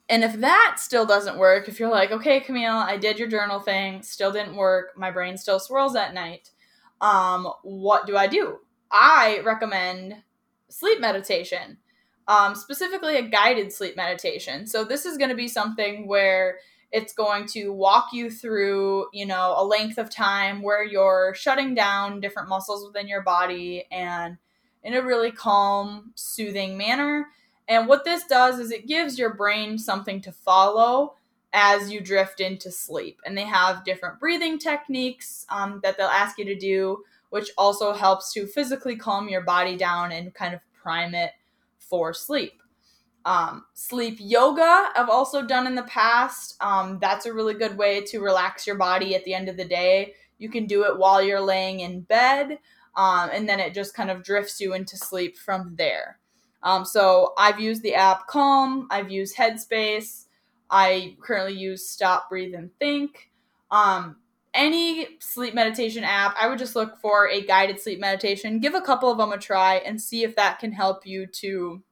and 0.09 0.23
if 0.23 0.33
that 0.41 0.75
still 0.79 1.05
doesn't 1.05 1.37
work, 1.37 1.67
if 1.67 1.79
you're 1.79 1.89
like, 1.89 2.11
okay, 2.11 2.39
Camille, 2.39 2.75
I 2.75 2.97
did 2.97 3.17
your 3.17 3.29
journal 3.29 3.59
thing, 3.59 4.03
still 4.03 4.31
didn't 4.31 4.55
work, 4.55 4.97
my 4.97 5.11
brain 5.11 5.37
still 5.37 5.59
swirls 5.59 5.95
at 5.95 6.13
night, 6.13 6.51
um, 7.01 7.47
what 7.63 8.05
do 8.05 8.17
I 8.17 8.27
do? 8.27 8.59
I 8.91 9.39
recommend 9.45 10.15
sleep 10.69 10.99
meditation, 10.99 11.77
um, 12.27 12.55
specifically 12.55 13.17
a 13.17 13.21
guided 13.21 13.71
sleep 13.71 13.95
meditation. 13.95 14.67
So 14.67 14.83
this 14.83 15.05
is 15.05 15.17
going 15.17 15.29
to 15.29 15.35
be 15.35 15.47
something 15.47 16.07
where 16.07 16.59
It's 16.91 17.13
going 17.13 17.45
to 17.47 17.73
walk 17.73 18.13
you 18.13 18.31
through, 18.31 19.07
you 19.11 19.25
know, 19.25 19.53
a 19.57 19.65
length 19.65 19.97
of 19.97 20.09
time 20.09 20.61
where 20.61 20.83
you're 20.83 21.33
shutting 21.35 21.75
down 21.75 22.21
different 22.21 22.47
muscles 22.47 22.85
within 22.85 23.07
your 23.07 23.21
body 23.21 23.85
and 23.91 24.37
in 24.81 24.93
a 24.93 25.01
really 25.01 25.31
calm, 25.31 26.13
soothing 26.15 26.77
manner. 26.77 27.27
And 27.67 27.87
what 27.87 28.05
this 28.05 28.23
does 28.25 28.59
is 28.59 28.71
it 28.71 28.87
gives 28.87 29.19
your 29.19 29.33
brain 29.33 29.77
something 29.77 30.21
to 30.21 30.31
follow 30.31 31.15
as 31.51 31.91
you 31.91 31.99
drift 31.99 32.39
into 32.39 32.71
sleep. 32.71 33.19
And 33.25 33.37
they 33.37 33.45
have 33.45 33.83
different 33.83 34.19
breathing 34.19 34.57
techniques 34.59 35.45
um, 35.49 35.81
that 35.83 35.97
they'll 35.97 36.07
ask 36.07 36.37
you 36.37 36.45
to 36.45 36.55
do, 36.55 37.03
which 37.29 37.49
also 37.57 37.93
helps 37.93 38.33
to 38.33 38.47
physically 38.47 38.95
calm 38.95 39.27
your 39.29 39.41
body 39.41 39.75
down 39.75 40.11
and 40.11 40.33
kind 40.33 40.53
of 40.53 40.61
prime 40.73 41.13
it 41.13 41.31
for 41.77 42.13
sleep. 42.13 42.61
Um, 43.25 43.65
sleep 43.73 44.17
yoga, 44.19 44.89
I've 44.95 45.09
also 45.09 45.41
done 45.41 45.65
in 45.65 45.73
the 45.73 45.83
past. 45.83 46.55
Um, 46.61 46.99
that's 47.01 47.25
a 47.25 47.33
really 47.33 47.55
good 47.55 47.75
way 47.75 48.01
to 48.01 48.19
relax 48.19 48.67
your 48.67 48.75
body 48.75 49.15
at 49.15 49.25
the 49.25 49.33
end 49.33 49.49
of 49.49 49.57
the 49.57 49.65
day. 49.65 50.13
You 50.37 50.49
can 50.49 50.67
do 50.67 50.83
it 50.83 50.97
while 50.97 51.23
you're 51.23 51.41
laying 51.41 51.79
in 51.79 52.01
bed, 52.01 52.59
um, 52.95 53.29
and 53.33 53.49
then 53.49 53.59
it 53.59 53.73
just 53.73 53.95
kind 53.95 54.11
of 54.11 54.23
drifts 54.23 54.61
you 54.61 54.73
into 54.73 54.95
sleep 54.95 55.37
from 55.37 55.75
there. 55.75 56.19
Um, 56.61 56.85
so 56.85 57.33
I've 57.37 57.59
used 57.59 57.81
the 57.83 57.95
app 57.95 58.27
Calm, 58.27 58.87
I've 58.91 59.09
used 59.09 59.37
Headspace, 59.37 60.25
I 60.69 61.15
currently 61.21 61.57
use 61.57 61.87
Stop, 61.87 62.29
Breathe, 62.29 62.53
and 62.53 62.69
Think. 62.79 63.31
Um, 63.71 64.17
any 64.55 65.19
sleep 65.19 65.53
meditation 65.53 66.03
app, 66.03 66.35
I 66.39 66.47
would 66.47 66.57
just 66.57 66.75
look 66.75 66.99
for 66.99 67.29
a 67.29 67.45
guided 67.45 67.79
sleep 67.79 67.99
meditation, 67.99 68.59
give 68.59 68.73
a 68.73 68.81
couple 68.81 69.11
of 69.11 69.17
them 69.17 69.31
a 69.31 69.37
try, 69.37 69.75
and 69.75 70.01
see 70.01 70.23
if 70.23 70.35
that 70.35 70.59
can 70.59 70.71
help 70.71 71.05
you 71.05 71.27
to 71.27 71.83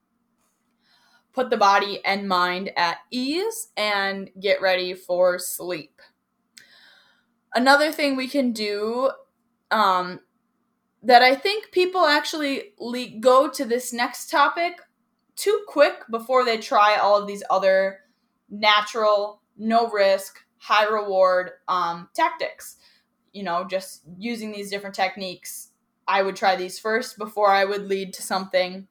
put 1.33 1.49
the 1.49 1.57
body 1.57 1.99
and 2.05 2.27
mind 2.27 2.71
at 2.77 2.97
ease 3.11 3.69
and 3.75 4.29
get 4.39 4.61
ready 4.61 4.93
for 4.93 5.37
sleep. 5.37 6.01
Another 7.53 7.91
thing 7.91 8.15
we 8.15 8.27
can 8.27 8.51
do 8.51 9.11
um, 9.71 10.19
that 11.01 11.21
I 11.21 11.35
think 11.35 11.71
people 11.71 12.05
actually 12.05 12.73
le- 12.79 13.19
go 13.19 13.49
to 13.49 13.65
this 13.65 13.91
next 13.91 14.29
topic 14.29 14.79
too 15.35 15.63
quick 15.67 15.95
before 16.09 16.45
they 16.45 16.57
try 16.57 16.97
all 16.97 17.19
of 17.19 17.27
these 17.27 17.43
other 17.49 17.99
natural, 18.49 19.41
no 19.57 19.89
risk, 19.89 20.42
high 20.63 20.85
reward 20.85 21.51
um, 21.67 22.07
tactics. 22.13 22.77
You 23.33 23.43
know, 23.43 23.65
just 23.65 24.03
using 24.17 24.51
these 24.51 24.69
different 24.69 24.95
techniques. 24.95 25.69
I 26.07 26.21
would 26.21 26.35
try 26.35 26.55
these 26.55 26.79
first 26.79 27.17
before 27.17 27.49
I 27.49 27.65
would 27.65 27.87
lead 27.87 28.13
to 28.13 28.21
something 28.21 28.87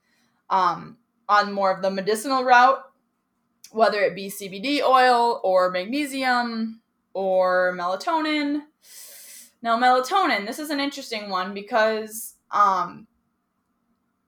um, 0.51 0.99
on 1.29 1.53
more 1.53 1.71
of 1.71 1.83
the 1.83 1.91
medicinal 1.91 2.45
route, 2.45 2.83
whether 3.71 4.01
it 4.01 4.15
be 4.15 4.29
CBD 4.29 4.83
oil 4.83 5.41
or 5.45 5.71
magnesium 5.71 6.83
or 7.15 7.75
melatonin. 7.79 8.63
Now, 9.63 9.79
melatonin, 9.79 10.47
this 10.47 10.59
is 10.59 10.71
an 10.71 10.81
interesting 10.81 11.31
one 11.31 11.55
because, 11.55 12.35
um, 12.51 13.07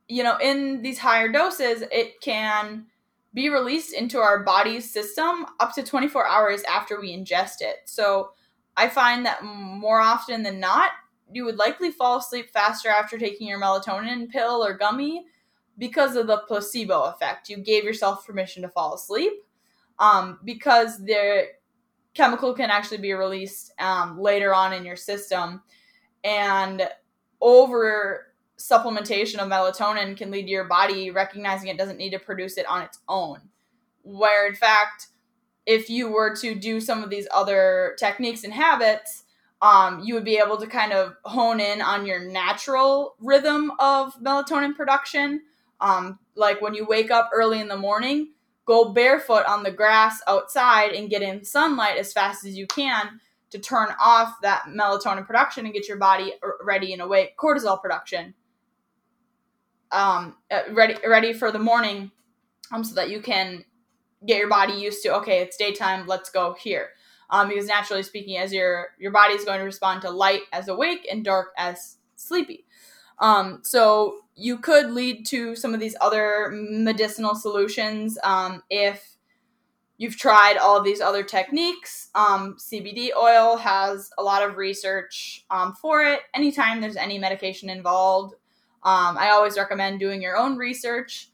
you 0.08 0.22
know, 0.22 0.36
in 0.38 0.82
these 0.82 0.98
higher 0.98 1.30
doses, 1.30 1.82
it 1.90 2.20
can 2.20 2.86
be 3.34 3.48
released 3.48 3.92
into 3.92 4.18
our 4.18 4.44
body's 4.44 4.90
system 4.90 5.44
up 5.58 5.74
to 5.74 5.82
24 5.82 6.26
hours 6.26 6.62
after 6.62 7.00
we 7.00 7.14
ingest 7.14 7.60
it. 7.60 7.78
So 7.84 8.30
I 8.76 8.88
find 8.88 9.26
that 9.26 9.44
more 9.44 10.00
often 10.00 10.42
than 10.42 10.60
not, 10.60 10.92
you 11.32 11.44
would 11.44 11.56
likely 11.56 11.90
fall 11.90 12.18
asleep 12.18 12.50
faster 12.52 12.88
after 12.88 13.18
taking 13.18 13.48
your 13.48 13.60
melatonin 13.60 14.30
pill 14.30 14.64
or 14.64 14.76
gummy 14.76 15.26
because 15.78 16.14
of 16.14 16.28
the 16.28 16.42
placebo 16.46 17.02
effect. 17.04 17.48
You 17.48 17.56
gave 17.56 17.82
yourself 17.82 18.24
permission 18.24 18.62
to 18.62 18.68
fall 18.68 18.94
asleep 18.94 19.32
um, 19.98 20.38
because 20.44 20.98
the 20.98 21.46
chemical 22.14 22.54
can 22.54 22.70
actually 22.70 22.98
be 22.98 23.12
released 23.12 23.72
um, 23.80 24.18
later 24.18 24.54
on 24.54 24.72
in 24.72 24.84
your 24.84 24.96
system. 24.96 25.62
And 26.22 26.88
over 27.40 28.33
supplementation 28.58 29.38
of 29.38 29.48
melatonin 29.48 30.16
can 30.16 30.30
lead 30.30 30.44
to 30.44 30.50
your 30.50 30.64
body 30.64 31.10
recognizing 31.10 31.68
it 31.68 31.78
doesn't 31.78 31.96
need 31.96 32.10
to 32.10 32.18
produce 32.18 32.56
it 32.56 32.66
on 32.66 32.82
its 32.82 32.98
own. 33.08 33.40
Where 34.02 34.46
in 34.46 34.54
fact, 34.54 35.08
if 35.66 35.88
you 35.88 36.10
were 36.10 36.36
to 36.36 36.54
do 36.54 36.80
some 36.80 37.02
of 37.02 37.10
these 37.10 37.26
other 37.32 37.96
techniques 37.98 38.44
and 38.44 38.52
habits, 38.52 39.24
um, 39.62 40.00
you 40.00 40.14
would 40.14 40.24
be 40.24 40.36
able 40.36 40.58
to 40.58 40.66
kind 40.66 40.92
of 40.92 41.16
hone 41.24 41.58
in 41.58 41.80
on 41.80 42.06
your 42.06 42.20
natural 42.20 43.14
rhythm 43.18 43.72
of 43.78 44.14
melatonin 44.20 44.76
production 44.76 45.40
um, 45.80 46.18
like 46.34 46.60
when 46.60 46.74
you 46.74 46.86
wake 46.86 47.10
up 47.10 47.30
early 47.32 47.60
in 47.60 47.68
the 47.68 47.76
morning, 47.76 48.32
go 48.64 48.92
barefoot 48.92 49.44
on 49.46 49.62
the 49.62 49.70
grass 49.70 50.20
outside 50.26 50.92
and 50.92 51.10
get 51.10 51.22
in 51.22 51.44
sunlight 51.44 51.98
as 51.98 52.12
fast 52.12 52.44
as 52.44 52.56
you 52.56 52.66
can 52.66 53.20
to 53.50 53.58
turn 53.58 53.88
off 54.00 54.34
that 54.42 54.64
melatonin 54.68 55.26
production 55.26 55.64
and 55.64 55.74
get 55.74 55.86
your 55.86 55.98
body 55.98 56.32
ready 56.62 56.92
and 56.92 57.02
awake. 57.02 57.36
Cortisol 57.36 57.80
production. 57.80 58.34
Um, 59.94 60.36
uh, 60.50 60.62
ready, 60.72 60.96
ready 61.06 61.32
for 61.32 61.52
the 61.52 61.58
morning, 61.58 62.10
um, 62.72 62.82
so 62.82 62.94
that 62.96 63.10
you 63.10 63.20
can 63.20 63.64
get 64.26 64.38
your 64.38 64.48
body 64.48 64.74
used 64.74 65.02
to 65.04 65.14
okay, 65.16 65.40
it's 65.40 65.56
daytime. 65.56 66.06
Let's 66.06 66.30
go 66.30 66.54
here. 66.54 66.90
Um, 67.30 67.48
because 67.48 67.66
naturally 67.66 68.02
speaking, 68.02 68.36
as 68.36 68.52
your 68.52 68.88
your 68.98 69.12
body 69.12 69.34
is 69.34 69.44
going 69.44 69.58
to 69.58 69.64
respond 69.64 70.02
to 70.02 70.10
light 70.10 70.42
as 70.52 70.68
awake 70.68 71.06
and 71.10 71.24
dark 71.24 71.52
as 71.56 71.96
sleepy. 72.16 72.66
Um, 73.18 73.60
so 73.62 74.20
you 74.34 74.58
could 74.58 74.90
lead 74.90 75.24
to 75.26 75.54
some 75.54 75.74
of 75.74 75.80
these 75.80 75.96
other 76.00 76.50
medicinal 76.52 77.34
solutions 77.34 78.18
um, 78.24 78.62
if 78.68 79.16
you've 79.96 80.16
tried 80.16 80.56
all 80.56 80.76
of 80.76 80.84
these 80.84 81.00
other 81.00 81.22
techniques. 81.22 82.08
Um, 82.14 82.56
CBD 82.58 83.10
oil 83.16 83.56
has 83.56 84.10
a 84.18 84.22
lot 84.22 84.42
of 84.42 84.56
research 84.56 85.44
um, 85.50 85.74
for 85.74 86.02
it. 86.02 86.20
Anytime 86.34 86.80
there's 86.80 86.96
any 86.96 87.18
medication 87.18 87.70
involved, 87.70 88.34
um, 88.84 89.16
I 89.16 89.30
always 89.30 89.56
recommend 89.56 89.98
doing 89.98 90.20
your 90.20 90.36
own 90.36 90.56
research. 90.56 91.28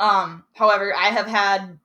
Um, 0.00 0.44
however, 0.54 0.94
I 0.94 1.08
have 1.08 1.26
had 1.26 1.78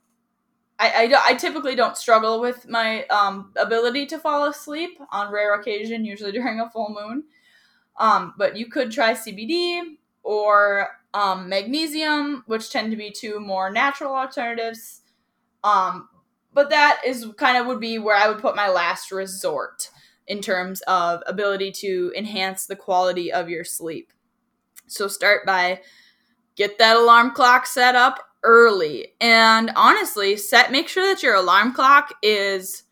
I, 0.80 1.14
I, 1.14 1.32
I, 1.32 1.34
typically 1.36 1.76
don't 1.76 1.96
struggle 1.96 2.42
with 2.42 2.68
my 2.68 3.06
um, 3.06 3.54
ability 3.56 4.08
to 4.08 4.18
fall 4.18 4.46
asleep 4.46 5.00
on 5.12 5.32
rare 5.32 5.54
occasion, 5.54 6.04
usually 6.04 6.32
during 6.34 6.60
a 6.60 6.70
full 6.72 6.90
moon. 6.90 7.26
Um, 8.00 8.34
but 8.36 8.58
you 8.58 8.66
could 8.68 8.92
try 8.92 9.14
CBD 9.14 9.82
or 10.24 10.88
um, 11.14 11.48
magnesium, 11.50 12.44
which 12.48 12.72
tend 12.72 12.90
to 12.92 12.98
be 12.98 13.12
two 13.12 13.40
more 13.40 13.70
natural 13.70 14.16
alternatives. 14.16 15.02
Um, 15.64 16.10
but 16.52 16.72
that 16.72 17.02
is 17.06 17.28
kind 17.38 17.58
of 17.58 17.68
would 17.68 17.80
be 17.80 18.00
where 18.00 18.18
I 18.18 18.28
would 18.28 18.42
put 18.42 18.56
my 18.56 18.70
last 18.70 19.12
resort 19.12 19.90
in 20.26 20.42
terms 20.42 20.82
of 20.82 21.22
ability 21.28 21.72
to 21.74 22.12
enhance 22.16 22.66
the 22.66 22.76
quality 22.76 23.32
of 23.32 23.50
your 23.50 23.64
sleep. 23.64 24.12
So 24.92 25.08
start 25.08 25.46
by 25.46 25.82
get 26.56 26.78
that 26.80 26.98
alarm 26.98 27.32
clock 27.32 27.66
set 27.66 27.96
up 27.96 28.20
early 28.44 29.14
and 29.22 29.72
honestly 29.76 30.36
set 30.36 30.72
make 30.72 30.88
sure 30.90 31.06
that 31.06 31.24
your 31.24 31.36
alarm 31.36 31.74
clock 31.74 32.14
is 32.22 32.84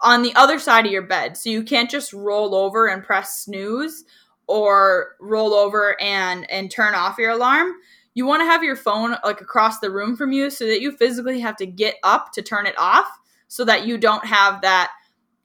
on 0.00 0.22
the 0.22 0.34
other 0.34 0.58
side 0.58 0.86
of 0.86 0.92
your 0.92 1.02
bed. 1.02 1.36
So 1.36 1.50
you 1.50 1.62
can't 1.62 1.90
just 1.90 2.12
roll 2.12 2.54
over 2.54 2.86
and 2.88 3.02
press 3.02 3.40
snooze 3.40 4.04
or 4.46 5.16
roll 5.20 5.54
over 5.54 6.00
and 6.00 6.48
and 6.50 6.70
turn 6.70 6.94
off 6.94 7.18
your 7.18 7.30
alarm. 7.30 7.72
You 8.14 8.26
want 8.26 8.40
to 8.40 8.46
have 8.46 8.62
your 8.62 8.76
phone 8.76 9.16
like 9.24 9.40
across 9.40 9.80
the 9.80 9.90
room 9.90 10.16
from 10.16 10.32
you 10.32 10.50
so 10.50 10.66
that 10.66 10.80
you 10.80 10.92
physically 10.92 11.40
have 11.40 11.56
to 11.56 11.66
get 11.66 11.96
up 12.02 12.32
to 12.32 12.42
turn 12.42 12.66
it 12.66 12.78
off 12.78 13.08
so 13.48 13.64
that 13.64 13.86
you 13.86 13.98
don't 13.98 14.24
have 14.24 14.60
that 14.62 14.90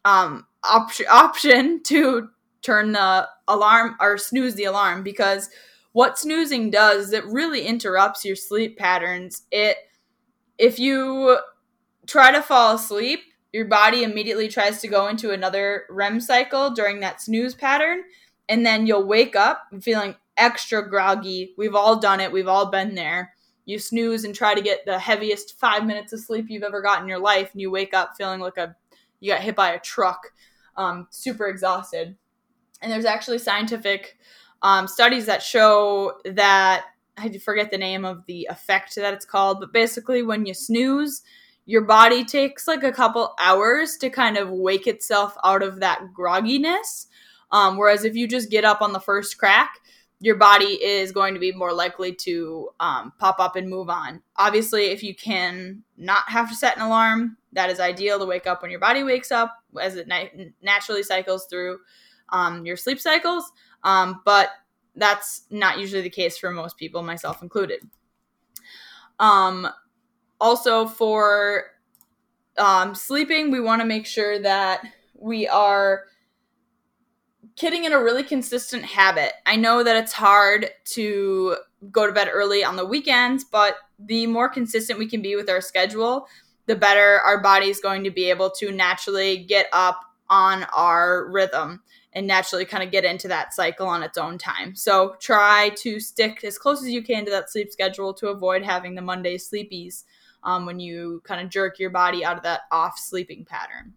um 0.06 0.46
op- 0.64 0.92
option 1.10 1.82
to 1.86 2.30
turn 2.62 2.92
the 2.92 3.28
alarm 3.48 3.96
or 4.00 4.18
snooze 4.18 4.56
the 4.56 4.66
alarm 4.66 5.04
because 5.04 5.50
what 5.94 6.18
snoozing 6.18 6.70
does 6.70 7.08
is 7.08 7.14
it 7.14 7.26
really 7.26 7.66
interrupts 7.66 8.24
your 8.24 8.36
sleep 8.36 8.78
patterns. 8.78 9.44
It 9.52 9.78
if 10.58 10.80
you 10.80 11.38
try 12.06 12.32
to 12.32 12.42
fall 12.42 12.76
asleep 12.76 13.22
your 13.54 13.66
body 13.66 14.04
immediately 14.04 14.48
tries 14.48 14.80
to 14.82 14.88
go 14.88 15.08
into 15.08 15.32
another 15.32 15.84
REM 15.90 16.22
cycle 16.22 16.70
during 16.72 17.00
that 17.02 17.22
snooze 17.22 17.54
pattern. 17.54 18.04
And 18.48 18.66
then 18.66 18.88
you'll 18.88 19.06
wake 19.06 19.36
up 19.36 19.64
feeling 19.82 20.16
extra 20.38 20.88
groggy. 20.88 21.54
We've 21.58 21.76
all 21.76 22.00
done 22.00 22.20
it, 22.20 22.32
we've 22.32 22.48
all 22.48 22.72
been 22.72 22.96
there. 22.96 23.34
You 23.66 23.78
snooze 23.78 24.24
and 24.24 24.34
try 24.34 24.56
to 24.56 24.62
get 24.62 24.86
the 24.86 24.98
heaviest 25.00 25.60
five 25.60 25.86
minutes 25.86 26.14
of 26.14 26.20
sleep 26.20 26.48
you've 26.50 26.64
ever 26.64 26.82
got 26.82 27.02
in 27.02 27.08
your 27.08 27.20
life, 27.20 27.52
and 27.52 27.62
you 27.62 27.70
wake 27.70 27.94
up 27.94 28.16
feeling 28.18 28.40
like 28.40 28.58
a 28.58 28.76
you 29.20 29.32
got 29.32 29.42
hit 29.42 29.56
by 29.56 29.74
a 29.74 29.80
truck, 29.80 30.34
um, 30.78 31.08
super 31.12 31.46
exhausted. 31.46 32.18
And 32.82 32.92
there's 32.92 33.06
actually 33.06 33.38
scientific 33.40 34.18
um, 34.62 34.88
studies 34.88 35.26
that 35.26 35.44
show 35.44 36.14
that 36.26 36.86
I 37.18 37.38
forget 37.38 37.72
the 37.72 37.78
name 37.78 38.06
of 38.06 38.26
the 38.26 38.48
effect 38.50 38.96
that 38.96 39.14
it's 39.14 39.26
called, 39.26 39.60
but 39.60 39.74
basically 39.74 40.24
when 40.24 40.46
you 40.46 40.54
snooze, 40.54 41.22
your 41.66 41.82
body 41.82 42.24
takes 42.24 42.68
like 42.68 42.84
a 42.84 42.92
couple 42.92 43.34
hours 43.40 43.98
to 43.98 44.10
kind 44.10 44.38
of 44.38 44.50
wake 44.50 44.88
itself 44.88 45.36
out 45.44 45.62
of 45.62 45.80
that 45.80 46.02
grogginess. 46.18 47.08
Um, 47.52 47.78
whereas 47.78 48.06
if 48.06 48.16
you 48.16 48.28
just 48.28 48.50
get 48.50 48.66
up 48.66 48.82
on 48.82 48.94
the 48.94 49.00
first 49.00 49.38
crack, 49.38 49.80
your 50.20 50.36
body 50.36 50.84
is 50.84 51.12
going 51.12 51.34
to 51.34 51.40
be 51.40 51.52
more 51.52 51.74
likely 51.74 52.14
to 52.14 52.70
um, 52.80 53.12
pop 53.20 53.40
up 53.40 53.56
and 53.56 53.70
move 53.70 53.90
on. 53.90 54.22
Obviously, 54.36 54.86
if 54.86 55.02
you 55.04 55.16
can 55.16 55.84
not 55.98 56.24
have 56.28 56.48
to 56.50 56.56
set 56.56 56.78
an 56.78 56.84
alarm, 56.84 57.38
that 57.54 57.70
is 57.70 57.80
ideal 57.80 58.20
to 58.20 58.26
wake 58.26 58.48
up 58.48 58.62
when 58.62 58.72
your 58.72 58.80
body 58.80 59.04
wakes 59.04 59.32
up 59.32 59.58
as 59.80 59.96
it 59.96 60.08
naturally 60.62 61.04
cycles 61.04 61.48
through 61.50 61.80
um, 62.32 62.66
your 62.66 62.78
sleep 62.78 63.00
cycles. 63.00 63.52
Um, 63.84 64.22
but 64.26 64.50
that's 64.96 65.44
not 65.50 65.80
usually 65.80 66.02
the 66.02 66.10
case 66.10 66.38
for 66.38 66.52
most 66.52 66.78
people, 66.78 67.02
myself 67.02 67.42
included. 67.42 67.82
Um, 69.20 69.68
also, 70.40 70.88
for 70.88 71.66
um, 72.58 72.96
sleeping, 72.96 73.52
we 73.52 73.60
want 73.60 73.82
to 73.82 73.88
make 73.88 74.06
sure 74.06 74.40
that 74.40 74.82
we 75.16 75.48
are 75.48 76.06
getting 77.56 77.86
in 77.86 77.94
a 77.94 78.02
really 78.02 78.24
consistent 78.24 78.84
habit. 78.84 79.34
I 79.46 79.56
know 79.56 79.84
that 79.84 79.96
it's 79.96 80.14
hard 80.14 80.70
to 80.86 81.58
go 81.92 82.08
to 82.08 82.14
bed 82.14 82.30
early 82.32 82.64
on 82.64 82.76
the 82.76 82.86
weekends, 82.86 83.44
but 83.44 83.76
the 84.00 84.28
more 84.28 84.50
consistent 84.50 84.98
we 84.98 85.08
can 85.08 85.22
be 85.22 85.36
with 85.36 85.50
our 85.50 85.62
schedule, 85.62 86.28
the 86.66 86.76
better 86.76 87.20
our 87.20 87.42
body 87.42 87.68
is 87.68 87.80
going 87.80 88.04
to 88.04 88.12
be 88.12 88.30
able 88.30 88.50
to 88.52 88.72
naturally 88.72 89.44
get 89.44 89.68
up 89.74 90.02
on 90.30 90.64
our 90.76 91.30
rhythm 91.30 91.82
and 92.14 92.28
naturally 92.28 92.66
kind 92.66 92.84
of 92.84 92.92
get 92.92 93.06
into 93.06 93.28
that 93.30 93.54
cycle 93.54 93.88
on 93.88 94.04
its 94.04 94.18
own 94.18 94.38
time. 94.38 94.76
So 94.76 95.16
try 95.20 95.70
to 95.78 96.00
stick 96.00 96.44
as 96.44 96.58
close 96.58 96.82
as 96.82 96.90
you 96.90 97.02
can 97.02 97.26
to 97.26 97.32
that 97.32 97.50
sleep 97.50 97.72
schedule 97.72 98.14
to 98.16 98.28
avoid 98.28 98.64
having 98.64 98.96
the 98.96 99.02
Monday 99.02 99.38
sleepies 99.38 100.04
um, 100.44 100.66
when 100.66 100.80
you 100.80 101.22
kind 101.24 101.42
of 101.42 101.50
jerk 101.50 101.80
your 101.80 101.90
body 101.90 102.26
out 102.26 102.38
of 102.38 102.44
that 102.44 102.62
off 102.72 102.98
sleeping 102.98 103.46
pattern. 103.46 103.94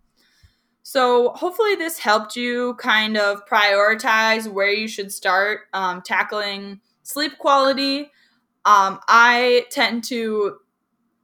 So, 0.87 1.31
hopefully, 1.31 1.77
this 1.77 1.99
helped 1.99 2.37
you 2.37 2.75
kind 2.75 3.17
of 3.17 3.47
prioritize 3.47 4.47
where 4.47 4.71
you 4.71 4.87
should 4.87 5.11
start 5.11 5.61
um, 5.73 6.03
tackling 6.03 6.81
sleep 7.03 7.39
quality. 7.39 8.11
Um, 8.67 9.01
I 9.09 9.65
tend 9.71 10.05
to 10.05 10.59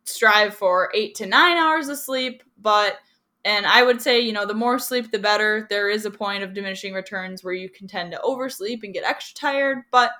strive 0.04 0.54
for 0.54 0.90
eight 0.94 1.14
to 1.16 1.26
nine 1.26 1.58
hours 1.58 1.88
of 1.88 1.98
sleep, 1.98 2.42
but 2.58 2.96
and 3.44 3.66
I 3.66 3.82
would 3.82 4.02
say, 4.02 4.20
you 4.20 4.32
know, 4.32 4.44
the 4.44 4.54
more 4.54 4.78
sleep, 4.78 5.10
the 5.10 5.18
better. 5.18 5.66
There 5.70 5.88
is 5.88 6.04
a 6.04 6.10
point 6.10 6.42
of 6.42 6.52
diminishing 6.52 6.92
returns 6.92 7.42
where 7.42 7.54
you 7.54 7.70
can 7.70 7.86
tend 7.86 8.12
to 8.12 8.20
oversleep 8.20 8.82
and 8.82 8.92
get 8.92 9.04
extra 9.04 9.34
tired, 9.34 9.78
but 9.90 10.10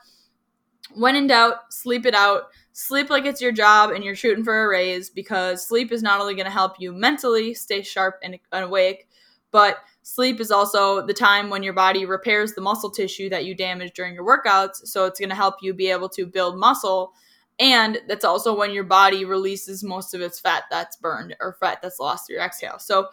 when 0.95 1.17
in 1.17 1.27
doubt, 1.27 1.73
sleep 1.73 2.07
it 2.07 2.15
out. 2.15 2.45
Sleep 2.73 3.11
like 3.11 3.27
it's 3.27 3.43
your 3.43 3.53
job 3.53 3.91
and 3.91 4.03
you're 4.03 4.15
shooting 4.15 4.45
for 4.45 4.65
a 4.65 4.69
raise 4.69 5.11
because 5.11 5.67
sleep 5.67 5.93
is 5.93 6.03
not 6.03 6.21
only 6.21 6.35
going 6.35 6.47
to 6.47 6.51
help 6.51 6.81
you 6.81 6.93
mentally 6.93 7.53
stay 7.53 7.83
sharp 7.83 8.19
and 8.23 8.39
awake, 8.53 9.07
but 9.51 9.79
sleep 10.03 10.41
is 10.41 10.51
also 10.51 11.05
the 11.05 11.13
time 11.13 11.51
when 11.51 11.63
your 11.63 11.73
body 11.75 12.07
repairs 12.07 12.55
the 12.55 12.61
muscle 12.61 12.91
tissue 12.91 13.29
that 13.29 13.45
you 13.45 13.55
damaged 13.55 13.95
during 13.95 14.15
your 14.15 14.25
workouts. 14.25 14.87
So 14.87 15.05
it's 15.05 15.19
going 15.19 15.29
to 15.29 15.35
help 15.35 15.57
you 15.61 15.75
be 15.75 15.91
able 15.91 16.09
to 16.11 16.27
build 16.27 16.57
muscle. 16.57 17.13
And 17.61 18.01
that's 18.09 18.25
also 18.25 18.57
when 18.57 18.73
your 18.73 18.85
body 18.85 19.25
releases 19.25 19.85
most 19.85 20.15
of 20.15 20.23
its 20.23 20.41
fat 20.41 20.65
that's 20.71 20.97
burned 20.97 21.37
or 21.41 21.53
fat 21.61 21.81
that's 21.83 22.01
lost 22.01 22.27
through 22.27 22.37
your 22.37 22.45
exhale. 22.45 22.79
So 22.79 23.09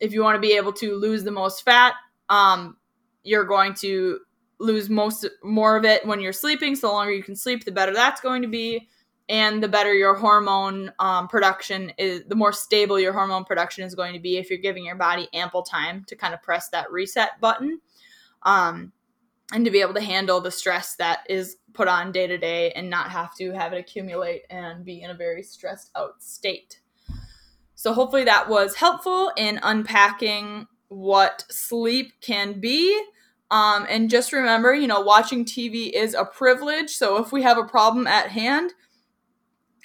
if 0.00 0.12
you 0.12 0.22
want 0.22 0.34
to 0.34 0.40
be 0.40 0.56
able 0.56 0.72
to 0.74 0.96
lose 0.96 1.22
the 1.22 1.30
most 1.30 1.64
fat, 1.64 1.94
um, 2.28 2.76
you're 3.22 3.44
going 3.44 3.74
to 3.74 4.20
lose 4.58 4.90
most 4.90 5.24
more 5.44 5.76
of 5.76 5.84
it 5.84 6.04
when 6.04 6.20
you're 6.20 6.32
sleeping. 6.32 6.74
So 6.74 6.88
the 6.88 6.92
longer 6.92 7.12
you 7.12 7.22
can 7.22 7.36
sleep, 7.36 7.64
the 7.64 7.72
better 7.72 7.92
that's 7.92 8.20
going 8.20 8.42
to 8.42 8.48
be 8.48 8.88
and 9.28 9.62
the 9.62 9.68
better 9.68 9.92
your 9.94 10.14
hormone 10.14 10.92
um, 10.98 11.28
production 11.28 11.92
is, 11.98 12.22
the 12.28 12.34
more 12.34 12.52
stable 12.52 12.98
your 12.98 13.12
hormone 13.12 13.44
production 13.44 13.84
is 13.84 13.94
going 13.94 14.14
to 14.14 14.20
be 14.20 14.36
if 14.36 14.50
you're 14.50 14.58
giving 14.58 14.84
your 14.84 14.96
body 14.96 15.28
ample 15.32 15.62
time 15.62 16.04
to 16.08 16.16
kind 16.16 16.34
of 16.34 16.42
press 16.42 16.68
that 16.70 16.90
reset 16.90 17.40
button 17.40 17.80
um, 18.42 18.92
and 19.52 19.64
to 19.64 19.70
be 19.70 19.80
able 19.80 19.94
to 19.94 20.00
handle 20.00 20.40
the 20.40 20.50
stress 20.50 20.96
that 20.96 21.20
is 21.28 21.56
put 21.72 21.88
on 21.88 22.10
day 22.12 22.26
to 22.26 22.38
day 22.38 22.72
and 22.72 22.90
not 22.90 23.10
have 23.10 23.34
to 23.36 23.52
have 23.52 23.72
it 23.72 23.78
accumulate 23.78 24.42
and 24.50 24.84
be 24.84 25.02
in 25.02 25.10
a 25.10 25.14
very 25.14 25.42
stressed 25.42 25.90
out 25.94 26.22
state. 26.22 26.80
So, 27.74 27.92
hopefully, 27.92 28.24
that 28.24 28.48
was 28.48 28.74
helpful 28.74 29.30
in 29.36 29.60
unpacking 29.62 30.66
what 30.88 31.44
sleep 31.50 32.12
can 32.20 32.58
be. 32.58 33.00
Um, 33.50 33.86
and 33.88 34.10
just 34.10 34.32
remember, 34.32 34.74
you 34.74 34.86
know, 34.86 35.02
watching 35.02 35.44
TV 35.44 35.92
is 35.92 36.14
a 36.14 36.24
privilege. 36.24 36.90
So, 36.90 37.18
if 37.18 37.32
we 37.32 37.42
have 37.42 37.58
a 37.58 37.64
problem 37.64 38.06
at 38.06 38.30
hand, 38.30 38.72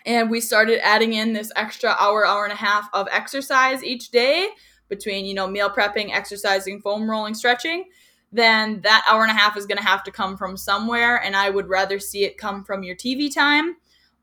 and 0.05 0.29
we 0.29 0.41
started 0.41 0.83
adding 0.85 1.13
in 1.13 1.33
this 1.33 1.51
extra 1.55 1.95
hour 1.99 2.25
hour 2.25 2.43
and 2.43 2.53
a 2.53 2.55
half 2.55 2.89
of 2.93 3.07
exercise 3.11 3.83
each 3.83 4.09
day 4.09 4.49
between 4.89 5.25
you 5.25 5.33
know 5.33 5.47
meal 5.47 5.69
prepping 5.69 6.11
exercising 6.11 6.81
foam 6.81 7.09
rolling 7.09 7.33
stretching 7.33 7.85
then 8.31 8.79
that 8.81 9.05
hour 9.09 9.23
and 9.23 9.31
a 9.31 9.35
half 9.35 9.57
is 9.57 9.65
going 9.65 9.77
to 9.77 9.83
have 9.83 10.03
to 10.03 10.11
come 10.11 10.37
from 10.37 10.55
somewhere 10.55 11.21
and 11.23 11.35
i 11.35 11.49
would 11.49 11.67
rather 11.67 11.99
see 11.99 12.23
it 12.23 12.37
come 12.37 12.63
from 12.63 12.83
your 12.83 12.95
tv 12.95 13.33
time 13.33 13.75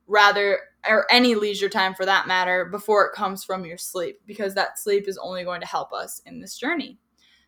rather 0.06 0.60
or 0.88 1.06
any 1.10 1.34
leisure 1.34 1.68
time 1.68 1.94
for 1.94 2.04
that 2.06 2.26
matter 2.26 2.64
before 2.64 3.06
it 3.06 3.14
comes 3.14 3.44
from 3.44 3.64
your 3.64 3.78
sleep 3.78 4.20
because 4.26 4.54
that 4.54 4.78
sleep 4.78 5.06
is 5.06 5.18
only 5.18 5.44
going 5.44 5.60
to 5.60 5.66
help 5.66 5.92
us 5.92 6.22
in 6.26 6.40
this 6.40 6.56
journey. 6.56 6.98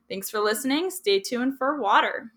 Thanks 0.09 0.29
for 0.29 0.41
listening. 0.41 0.91
Stay 0.91 1.21
tuned 1.21 1.57
for 1.57 1.81
water 1.81 2.33